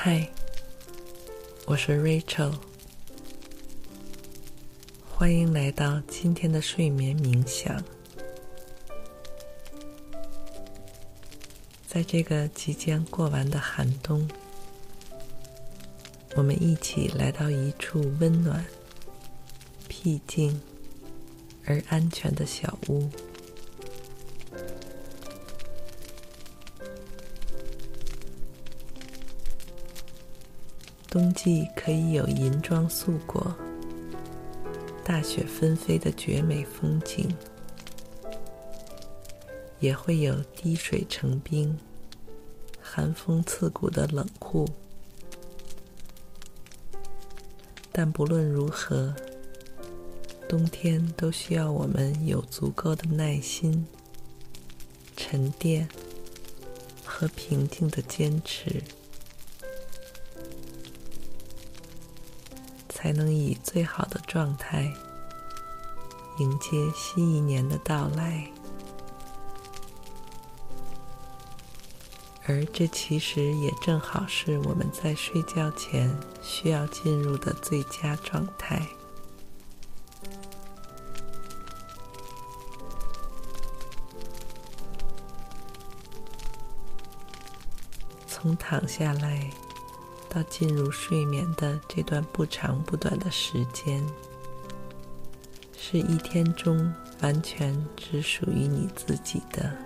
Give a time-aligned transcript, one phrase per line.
[0.00, 0.28] 嗨，
[1.66, 2.54] 我是 Rachel，
[5.10, 7.82] 欢迎来到今天的睡眠冥想。
[11.88, 14.30] 在这个即将过完的寒冬，
[16.36, 18.64] 我们一起来到一处温暖、
[19.88, 20.60] 僻静
[21.66, 23.10] 而安全的小屋。
[31.10, 33.54] 冬季可以有银装素裹、
[35.02, 37.34] 大雪纷飞的绝美风景，
[39.80, 41.78] 也会有滴水成冰、
[42.78, 44.68] 寒风刺骨的冷酷。
[47.90, 49.14] 但不论如何，
[50.46, 53.86] 冬天都需要我们有足够的耐心、
[55.16, 55.88] 沉淀
[57.02, 58.82] 和平静的坚持。
[63.00, 64.92] 才能以最好的状态
[66.38, 68.50] 迎接新一年的到来，
[72.48, 78.84] 而这其实也正好是我们在睡觉前需要进入的最佳状态。
[88.26, 89.48] 从躺下来。
[90.38, 94.06] 到进入睡眠的这段不长不短的时间，
[95.76, 99.76] 是一天中完全只属于你自己的，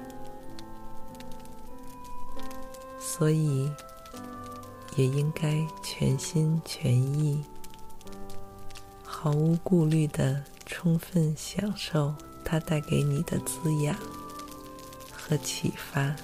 [3.01, 3.71] 所以
[4.97, 7.43] 也应该全心全意、
[9.03, 12.15] 毫无顾虑的充分享受
[12.45, 13.97] 它带给你的滋养
[15.11, 16.15] 和启发。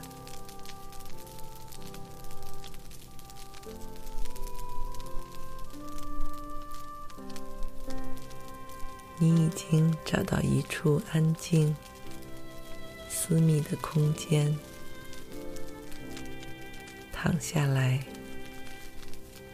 [9.21, 11.75] 你已经找到一处安静、
[13.09, 14.57] 私密的空间，
[17.13, 18.05] 躺下来，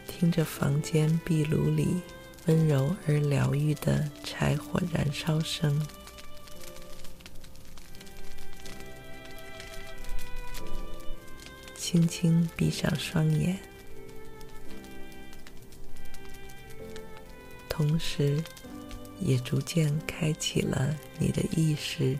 [0.07, 1.99] 听着房间壁炉里
[2.45, 5.83] 温柔而疗愈的柴火燃烧声，
[11.75, 13.57] 轻轻闭上双眼，
[17.67, 18.43] 同时，
[19.19, 22.17] 也逐渐开启了你的意识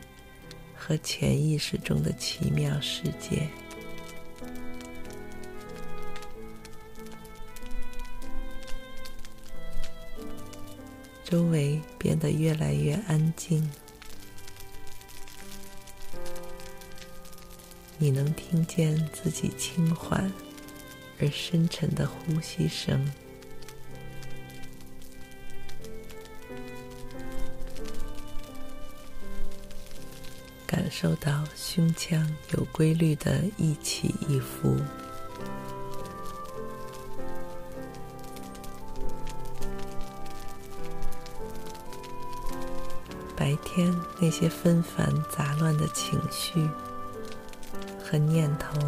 [0.76, 3.48] 和潜意识中的奇妙世界，
[11.24, 13.70] 周围变得越来越安静，
[17.98, 20.32] 你能听见自己轻缓
[21.20, 23.06] 而深沉的呼吸声。
[30.98, 34.78] 受到胸腔有规律的一起一伏。
[43.36, 46.66] 白天那些纷繁杂乱的情绪
[48.02, 48.80] 和念头，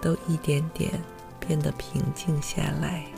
[0.00, 0.90] 都一点点
[1.38, 3.15] 变得平静下来。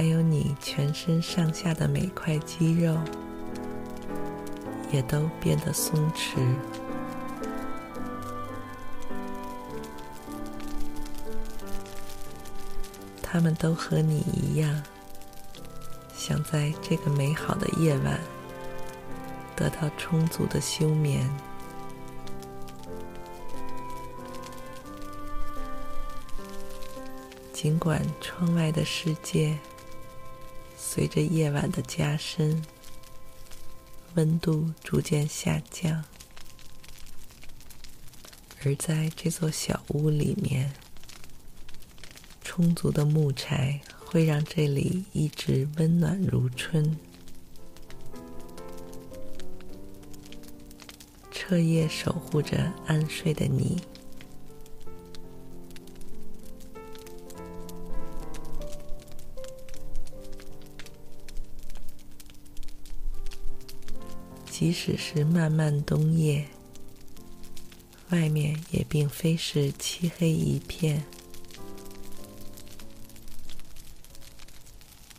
[0.00, 2.96] 还有你全身上下的每块肌肉，
[4.90, 6.38] 也都变得松弛。
[13.20, 14.82] 他们都和你一样，
[16.14, 18.18] 想在这个美好的夜晚
[19.54, 21.28] 得到充足的休眠。
[27.52, 29.58] 尽管窗外的世界，
[30.92, 32.60] 随着夜晚的加深
[34.16, 36.02] 温度逐渐下降。
[38.64, 40.72] 而在这座小屋里面
[42.42, 46.98] 充足的木柴会让这里一直温暖如春。
[51.30, 53.80] 彻夜守护着安睡的你
[64.60, 66.46] 即使是漫漫冬夜，
[68.10, 71.02] 外面也并非是漆黑一片。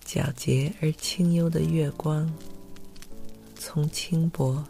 [0.05, 2.31] 皎洁而清幽的月光，
[3.57, 4.63] 从轻薄、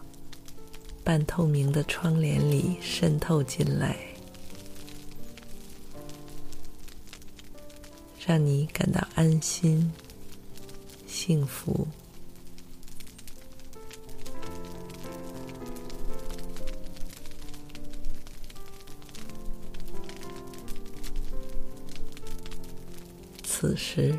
[1.03, 3.97] 半透明的窗帘里渗透进来，
[8.25, 9.91] 让你感到安心、
[11.05, 11.85] 幸福。
[23.61, 24.15] 此时，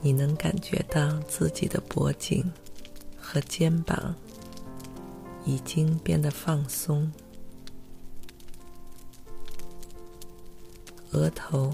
[0.00, 2.50] 你能感觉到自己的脖颈
[3.20, 4.14] 和肩膀
[5.44, 7.12] 已经变得放松，
[11.10, 11.70] 额头、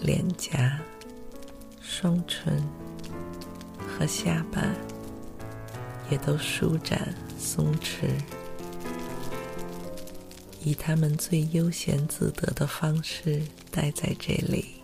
[0.00, 0.80] 脸颊、
[1.82, 2.66] 双唇
[3.86, 4.62] 和下巴
[6.10, 8.08] 也都舒展松弛，
[10.64, 14.77] 以他们最悠闲自得的方式待在这里。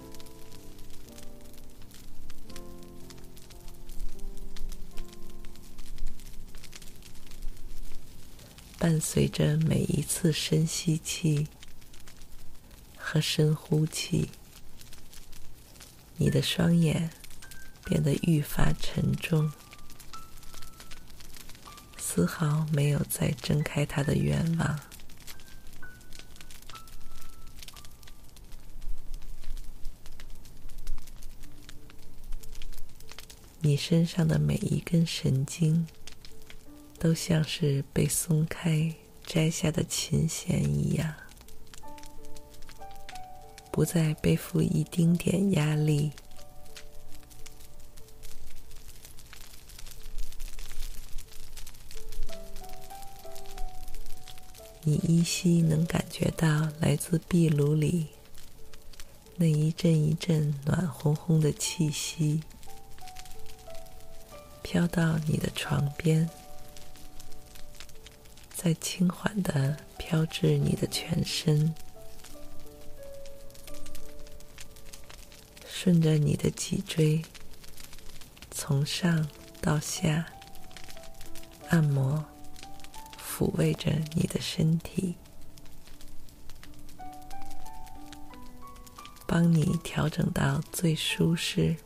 [8.85, 11.49] 伴随着每一次深吸气
[12.99, 14.29] 和深呼气，
[16.19, 17.09] 你的双眼
[17.87, 19.51] 变得愈发沉重，
[21.97, 24.79] 丝毫没有再睁开它的愿望。
[33.61, 35.87] 你身上的每一根神经，
[37.05, 38.91] 都像是被松开、
[39.27, 41.13] 摘下的琴弦一样，
[43.71, 46.13] 不再背负一丁点压力。
[54.81, 58.07] 你依稀能感觉到来自壁炉里
[59.37, 62.41] 那一阵一阵暖烘烘的气息，
[64.63, 66.27] 飘到你的床边。
[68.65, 71.75] 在轻缓的飘至你的全身，
[75.69, 77.23] 顺着你的脊椎，
[78.51, 79.29] 从上
[79.61, 80.25] 到下
[81.69, 82.25] 按摩、
[83.21, 85.15] 抚慰着你的身体，
[89.27, 91.77] 帮你调整到最舒适、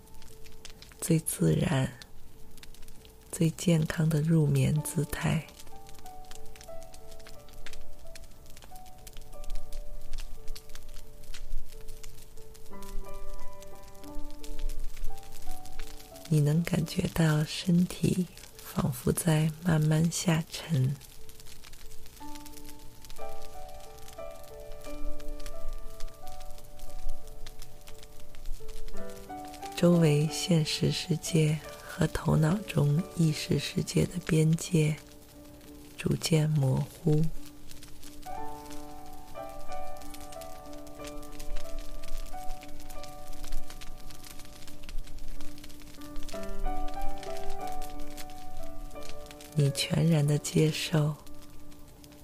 [1.00, 1.92] 最自然、
[3.32, 5.44] 最健康的入眠姿态。
[16.70, 18.26] 感觉到身体
[18.58, 20.94] 仿佛在慢慢下沉，
[29.74, 34.94] 周围现实世界和头脑中意识世界的边界
[35.96, 37.24] 逐渐模糊。
[50.28, 51.12] 的接受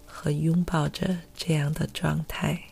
[0.07, 2.63] 和拥抱着这样的状态，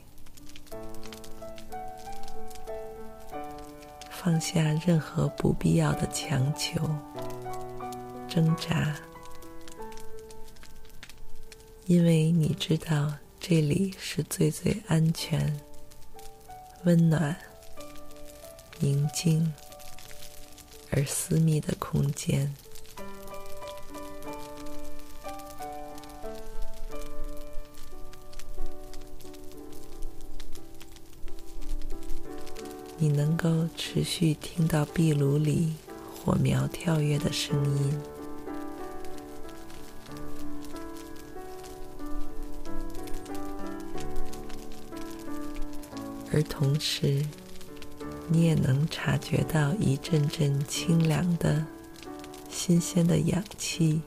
[4.11, 6.89] 放下任何不必要的强求、
[8.29, 8.95] 挣扎，
[11.87, 15.59] 因为你知道这里是最最安全、
[16.85, 17.37] 温暖、
[18.79, 19.53] 宁静
[20.91, 22.55] 而私密的空间。
[33.03, 35.73] 你能够持续听到壁炉里
[36.15, 38.01] 火苗跳跃的声音，
[46.33, 47.27] 而同时，
[48.29, 51.67] 你也能察觉到一阵阵清凉的、
[52.49, 54.01] 新鲜的氧气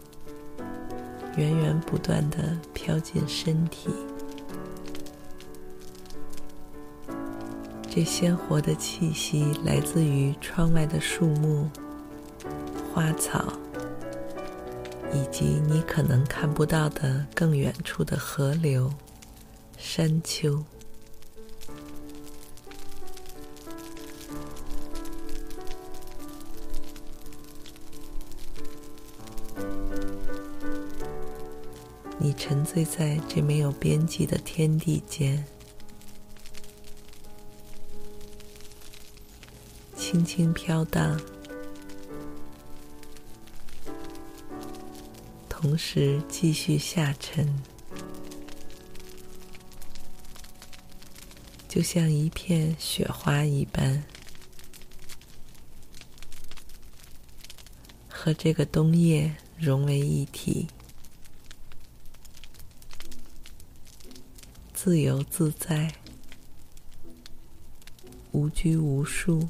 [1.36, 3.90] 源源不断地飘进身体。
[7.96, 11.70] 这鲜活的气息来自于窗外的树木、
[12.94, 13.54] 花草、
[15.14, 18.94] 以及你可能看不到的更远处的河流、
[19.78, 20.62] 山丘。
[32.18, 35.46] 你沉醉在这没有边际的天地间，
[40.16, 41.20] 轻轻飘荡，
[45.50, 47.54] 同时继续下沉，
[51.68, 54.06] 就像一片雪花一般，
[58.08, 60.70] 和这个冬夜融为一体。
[64.74, 65.94] 自由自在，
[68.32, 69.46] 无拘无束，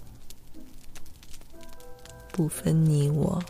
[2.36, 3.42] 不分你我。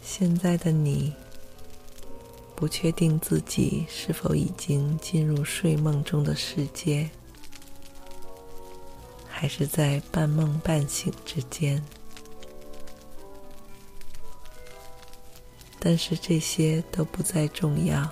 [0.00, 1.12] 现在的你，
[2.54, 7.10] 不确定自己是否已经进入睡梦中的世界。
[9.28, 11.82] 还是在半梦半醒之间，
[15.80, 18.06] 但是这些都不再重要。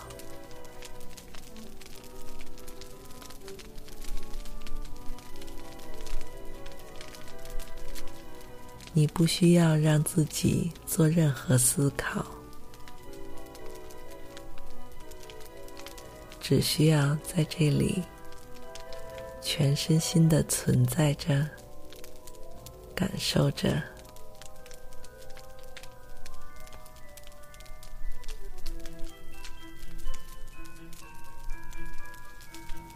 [8.95, 12.27] 你不需要让自己做任何思考，
[16.41, 18.03] 只需要在这里。
[19.41, 21.49] 全身心的存在着，
[22.95, 23.83] 感受着。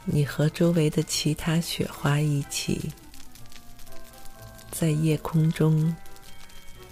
[0.04, 2.90] 你和周围的其他雪花一起，
[4.70, 5.94] 在夜空中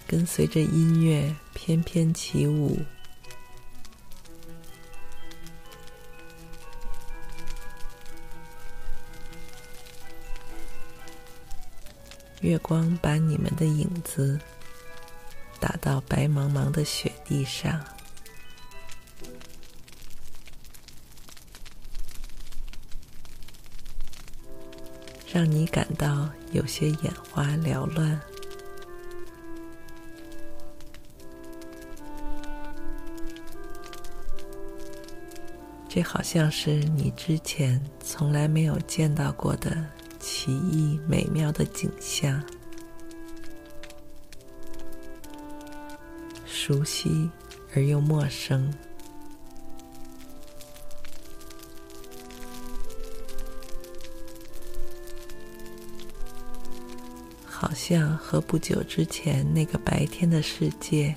[0.07, 2.79] 跟随着音乐翩翩起舞。
[12.41, 14.41] 月光把你们的影子
[15.59, 17.85] 打到白茫茫的雪地上，
[25.33, 28.21] 让你感到有些眼花缭乱。
[35.89, 39.85] 这好像是你之前从来没有见到过的。
[40.19, 42.43] 奇异美妙的景象，
[46.45, 47.31] 熟悉
[47.75, 48.73] 而又陌生，
[57.71, 61.15] 好像和不久之前那个白天的世界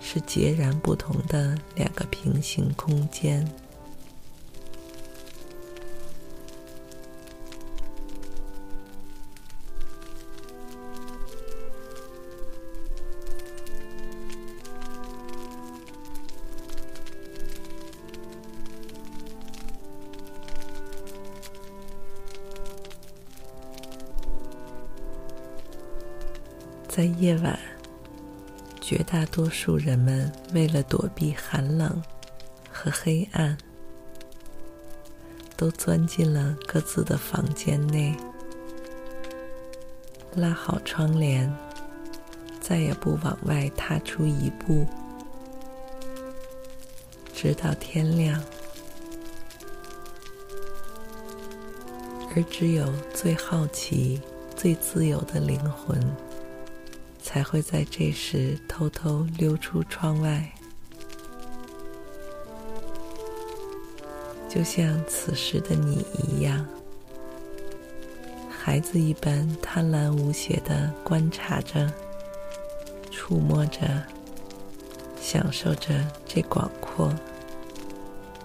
[0.00, 3.48] 是截然不同的两个平行空间。
[27.00, 27.58] 在夜晚，
[28.78, 32.02] 绝大多数人们为了躲避寒冷
[32.70, 33.56] 和黑暗，
[35.56, 38.14] 都钻进了各自的房间内，
[40.34, 41.50] 拉好窗帘，
[42.60, 44.86] 再也不往外踏出一步，
[47.32, 48.38] 直到天亮。
[52.36, 54.20] 而只有最好奇、
[54.54, 55.98] 最自由的灵魂。
[57.32, 60.52] 才会在这时偷偷溜出窗外，
[64.48, 66.66] 就像此时的你一样，
[68.50, 71.88] 孩子一般贪婪无邪地观察着、
[73.12, 74.02] 触摸着、
[75.20, 77.14] 享受着这广阔、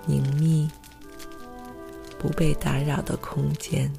[0.06, 0.70] 隐秘、
[2.20, 3.92] 不被打扰的空间。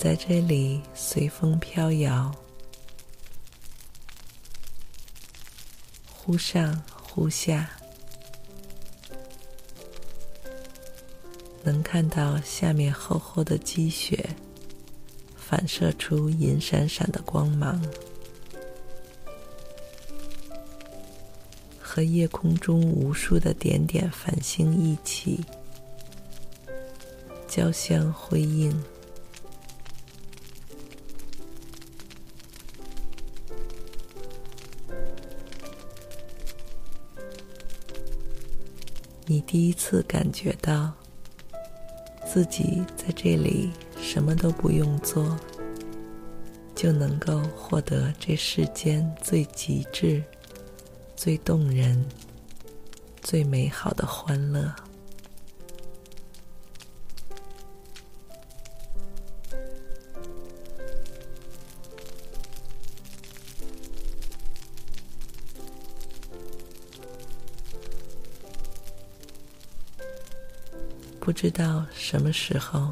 [0.00, 2.34] 在这里随风飘摇，
[6.10, 7.68] 忽上忽下，
[11.62, 14.30] 能看到下面厚厚的积雪，
[15.36, 17.78] 反射出银闪闪的光芒，
[21.78, 25.44] 和夜空中无数的点点繁星一起
[27.46, 28.82] 交相辉映。
[39.50, 40.92] 第一次感觉到
[42.24, 45.36] 自己在这里什么都不用做，
[46.72, 50.22] 就能够获得这世间最极致、
[51.16, 52.06] 最动人、
[53.22, 54.72] 最美好的欢乐。
[71.30, 72.88] 不知道什么时候，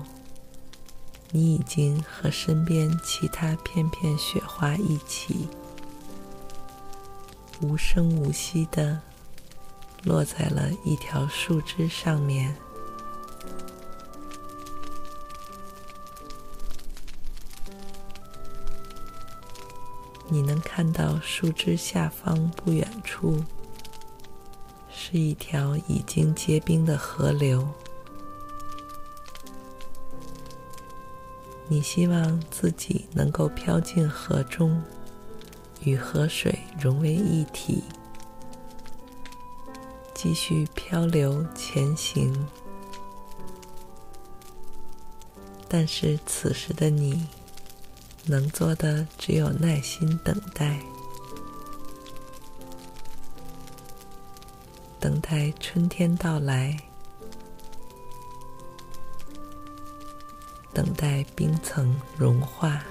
[1.33, 5.49] 你已经和身边其他片片雪花一起，
[7.61, 9.01] 无声无息地
[10.05, 12.55] 落在了一条树枝上面。
[20.29, 23.45] 你能看到树枝下方不远处，
[24.95, 27.69] 是一条已经结冰的河流。
[31.69, 34.83] 你希望自己能够飘进河中，
[35.83, 37.85] 与河水融为一体，
[40.15, 42.35] 继续漂流前行。
[45.69, 47.27] 但是此时的你，
[48.25, 50.81] 能做的只有耐心等待，
[54.99, 56.75] 等待春天到来。
[60.79, 62.85] 等待冰层融化，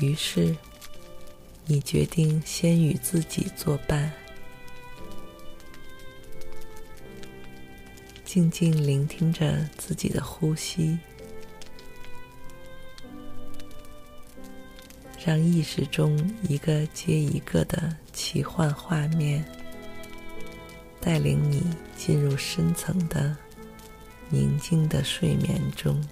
[0.00, 0.56] 于是
[1.64, 4.12] 你决定先与自己作伴，
[8.24, 10.98] 静静聆听着自己的呼吸。
[15.22, 19.44] 让意识中一个接一个的奇幻画面
[20.98, 21.62] 带领你
[21.94, 23.36] 进入深层的
[24.30, 26.02] 宁静的睡眠中。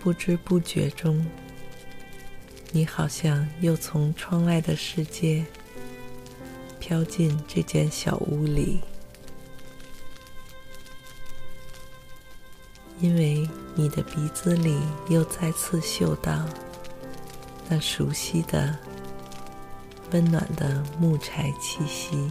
[0.00, 1.24] 不知不觉中，
[2.72, 5.44] 你好像又从窗外的世界。
[6.86, 8.80] 飘进这间小屋里，
[13.00, 13.44] 因为
[13.74, 16.46] 你的鼻子里又再次嗅到
[17.68, 18.78] 那熟悉的、
[20.12, 22.30] 温暖的木柴气息。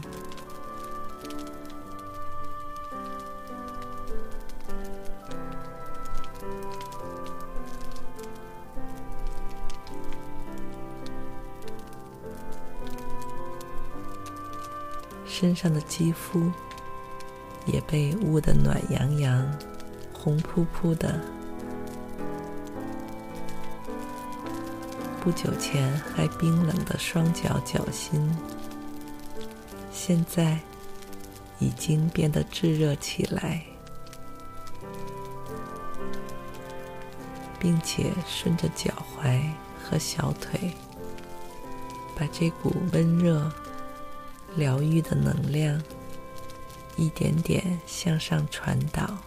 [15.46, 16.52] 身上的肌肤
[17.68, 19.48] 也被捂得暖洋洋、
[20.12, 21.22] 红扑扑的。
[25.22, 28.36] 不久前还冰冷的双脚脚心，
[29.92, 30.58] 现在
[31.60, 33.64] 已经变得炙热起来，
[37.60, 39.44] 并且顺着脚踝
[39.80, 40.72] 和小腿，
[42.16, 43.48] 把这股温热。
[44.56, 45.82] 疗愈的能量
[46.98, 49.18] 一点点向上传导，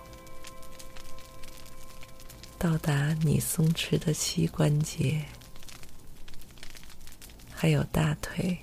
[2.59, 5.23] 到达你松弛的膝关节，
[7.53, 8.57] 还有大腿。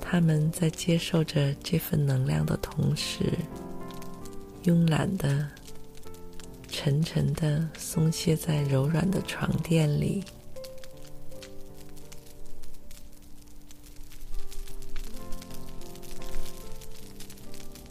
[0.00, 3.32] 他们在接受着这份能量的同时，
[4.62, 5.48] 慵懒的。
[6.84, 10.22] 沉沉的松懈在柔软的床垫里，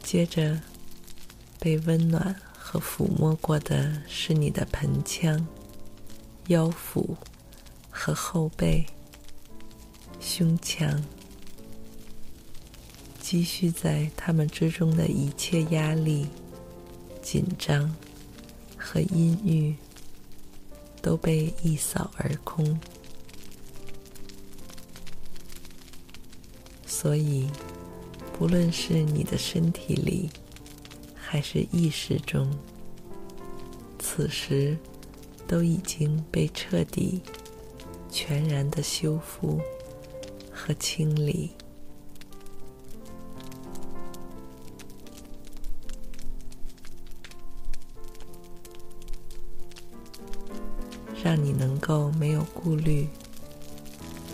[0.03, 0.62] 接着
[1.60, 5.43] 被温暖和抚摸过的是你的盆腔、
[6.49, 7.17] 腰腹
[7.89, 8.86] 和后背，
[10.19, 11.03] 胸腔，
[13.19, 16.27] 积蓄在他们之中的一切压力、
[17.23, 17.91] 紧张。
[18.93, 19.75] 和阴郁
[21.01, 22.79] 都被一扫而空。
[26.86, 27.49] 所以，
[28.38, 30.29] 不论是你的身体里，
[31.15, 32.47] 还是意识中，
[33.97, 34.77] 此时
[35.47, 37.19] 都已经被彻底、
[38.12, 39.60] 全然的修复
[40.51, 41.49] 和清理，
[51.34, 53.08] 让你能够没有顾虑。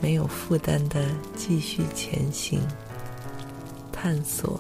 [0.02, 2.62] 没有负担的继续前行、
[3.90, 4.60] 探索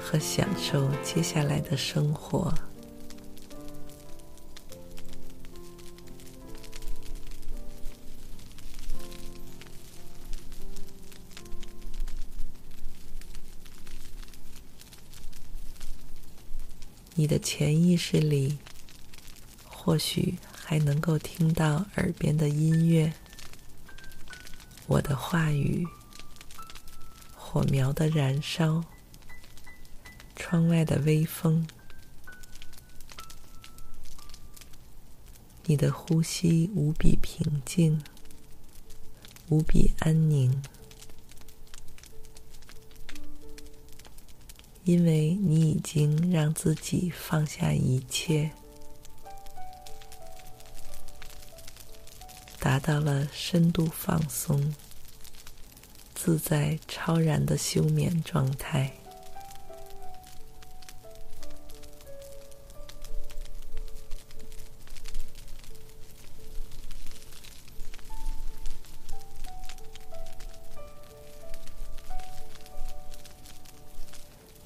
[0.00, 2.50] 和享受接下来的生活。
[17.14, 18.56] 你的潜意识里，
[19.64, 20.34] 或许
[20.66, 23.12] 还能够听到耳边的音乐。
[24.86, 25.86] 我的话语，
[27.36, 28.82] 火苗的燃烧，
[30.34, 31.66] 窗外的微风，
[35.66, 38.02] 你的呼吸无比平静，
[39.50, 40.62] 无比安宁，
[44.84, 48.50] 因为你已经让自己放下一切。
[52.64, 54.74] 达到了深度放松、
[56.14, 58.90] 自在超然的休眠状态。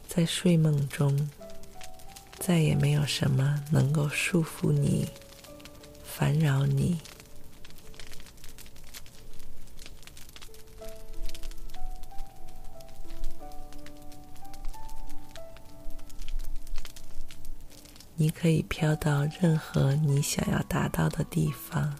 [0.07, 1.29] 在睡梦中，
[2.39, 5.09] 再也没有什么能够束缚你、
[6.05, 7.01] 烦扰你。
[18.21, 21.97] 你可以飘到任何你想要达到的地方，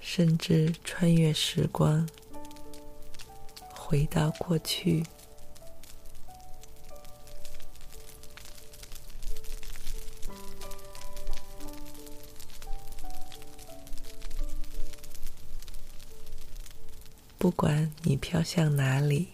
[0.00, 2.08] 甚至穿越时光，
[3.72, 5.06] 回到过去。
[17.38, 19.28] 不管你飘向哪里。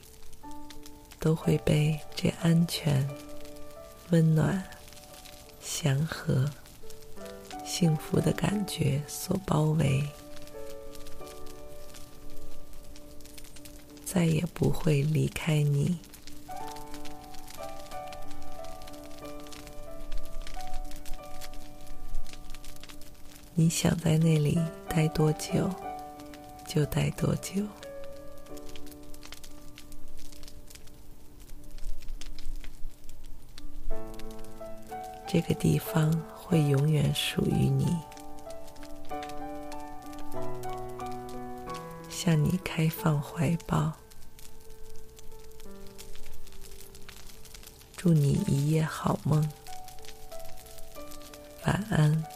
[1.18, 3.08] 都会被这安全、
[4.10, 4.62] 温暖、
[5.60, 6.48] 祥和、
[7.64, 10.08] 幸福的感觉所包围，
[14.04, 15.98] 再也不会离开你。
[23.58, 25.70] 你想在那里待多久，
[26.68, 27.62] 就待多久。
[35.36, 37.94] 这个地方会永远属于你，
[42.08, 43.92] 向你开放怀抱。
[47.98, 49.46] 祝你一夜好梦，
[51.66, 52.35] 晚安。